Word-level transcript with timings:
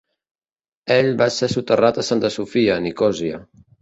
Ell 0.95 1.11
va 1.21 1.27
ser 1.37 1.49
soterrat 1.55 1.99
a 1.99 2.07
Santa 2.11 2.33
Sofia, 2.39 2.79
Nicòsia. 2.87 3.45